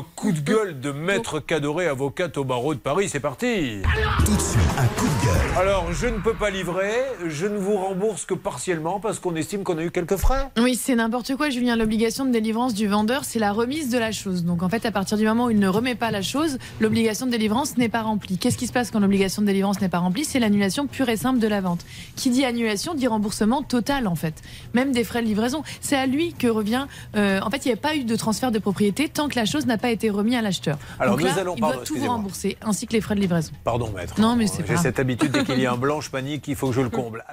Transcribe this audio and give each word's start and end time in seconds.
Un 0.00 0.04
coup 0.16 0.32
de 0.32 0.40
gueule 0.40 0.80
de 0.80 0.92
maître 0.92 1.40
Cadoré, 1.40 1.86
avocate 1.86 2.38
au 2.38 2.44
barreau 2.44 2.72
de 2.72 2.78
Paris. 2.78 3.10
C'est 3.10 3.20
parti. 3.20 3.82
Tout 4.24 4.34
de 4.34 4.40
suite, 4.40 4.62
un 4.78 4.86
coup 4.86 5.04
de 5.06 5.26
gueule. 5.26 5.58
Alors, 5.58 5.92
je 5.92 6.06
ne 6.06 6.16
peux 6.20 6.32
pas 6.32 6.48
livrer. 6.48 6.90
Je 7.26 7.44
ne 7.46 7.58
vous 7.58 7.76
rembourse 7.76 8.24
que 8.24 8.32
partiellement 8.32 8.98
parce 8.98 9.18
qu'on 9.18 9.36
estime 9.36 9.62
qu'on 9.62 9.76
a 9.76 9.82
eu 9.82 9.90
quelques 9.90 10.16
frais. 10.16 10.48
Oui, 10.58 10.74
c'est 10.74 10.94
n'importe 10.94 11.36
quoi, 11.36 11.50
Julien. 11.50 11.76
L'obligation 11.76 12.24
de 12.24 12.30
délivrance 12.30 12.72
du 12.72 12.86
vendeur, 12.86 13.24
c'est 13.26 13.38
la 13.38 13.52
remise 13.52 13.90
de 13.90 13.98
la 13.98 14.10
chose. 14.10 14.42
Donc 14.46 14.62
en 14.62 14.70
fait, 14.70 14.86
à 14.86 14.90
partir 14.90 15.18
du 15.18 15.26
moment 15.26 15.46
où 15.46 15.50
il 15.50 15.58
ne 15.58 15.68
remet 15.68 15.96
pas 15.96 16.10
la 16.10 16.22
chose, 16.22 16.56
l'obligation 16.80 17.26
de 17.26 17.30
délivrance 17.32 17.76
n'est 17.76 17.90
pas 17.90 18.00
remplie. 18.00 18.38
Qu'est-ce 18.38 18.56
qui 18.56 18.66
se 18.66 18.72
passe 18.72 18.90
quand 18.90 19.00
l'obligation 19.00 19.42
de 19.42 19.46
délivrance 19.48 19.82
n'est 19.82 19.90
pas 19.90 19.98
remplie? 19.98 20.24
C'est 20.24 20.38
l'annulation 20.40 20.86
pure 20.86 21.10
et 21.10 21.18
simple 21.18 21.40
de 21.40 21.46
la 21.46 21.60
vente. 21.60 21.84
Qui 22.16 22.30
dit 22.30 22.46
annulation 22.46 22.94
dit 22.94 23.06
remboursement 23.06 23.62
total 23.62 24.06
en 24.06 24.14
fait. 24.14 24.34
Même 24.72 24.92
des 24.92 25.04
frais 25.04 25.20
de 25.20 25.26
livraison. 25.26 25.62
C'est 25.82 25.96
à 25.96 26.06
lui 26.06 26.32
que 26.32 26.46
revient. 26.46 26.86
euh, 27.16 27.38
en 27.42 27.50
fait, 27.50 27.66
il 27.66 27.68
n'y 27.68 27.74
a 27.74 27.76
pas 27.76 27.96
eu 27.96 28.04
de 28.04 28.16
transfert 28.16 28.50
de 28.50 28.58
propriété 28.58 29.10
tant 29.10 29.28
que 29.28 29.36
la 29.36 29.44
chose 29.44 29.66
n'a 29.66 29.76
pas 29.76 29.89
été 29.90 30.10
remise 30.10 30.34
à 30.34 30.42
l'acheteur. 30.42 30.78
Alors, 30.98 31.14
Donc 31.16 31.20
nous 31.20 31.26
là, 31.34 31.40
allons- 31.40 31.54
il 31.56 31.60
pardon, 31.60 31.76
doit 31.76 31.84
tout 31.84 31.96
vous 31.96 32.06
rembourser, 32.06 32.56
ainsi 32.62 32.86
que 32.86 32.92
les 32.92 33.00
frais 33.00 33.14
de 33.14 33.20
livraison. 33.20 33.52
Pardon, 33.64 33.90
maître. 33.94 34.20
Non, 34.20 34.36
mais 34.36 34.46
c'est 34.46 34.66
J'ai 34.66 34.76
cette 34.76 34.98
habitude 34.98 35.30
dès 35.32 35.44
qu'il 35.44 35.60
y 35.60 35.66
a 35.66 35.72
un 35.72 35.76
blanc, 35.78 36.00
je 36.00 36.10
panique, 36.10 36.46
il 36.48 36.56
faut 36.56 36.68
que 36.68 36.74
je 36.74 36.80
le 36.80 36.90
comble. 36.90 37.24